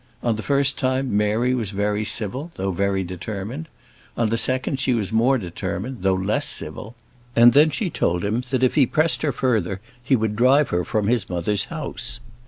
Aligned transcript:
On 0.23 0.35
the 0.35 0.41
first 0.41 0.79
time 0.79 1.15
Mary 1.15 1.53
was 1.53 1.69
very 1.69 2.03
civil, 2.03 2.49
though 2.55 2.71
very 2.71 3.03
determined. 3.03 3.67
On 4.17 4.29
the 4.29 4.35
second, 4.35 4.79
she 4.79 4.95
was 4.95 5.13
more 5.13 5.37
determined, 5.37 6.01
though 6.01 6.15
less 6.15 6.47
civil; 6.47 6.95
and 7.35 7.53
then 7.53 7.69
she 7.69 7.91
told 7.91 8.25
him, 8.25 8.41
that 8.49 8.63
if 8.63 8.73
he 8.73 8.87
pressed 8.87 9.21
her 9.21 9.31
further 9.31 9.79
he 10.03 10.15
would 10.15 10.35
drive 10.35 10.69
her 10.69 10.83
from 10.83 11.05
his 11.05 11.29
mother's 11.29 11.65
house. 11.65 12.19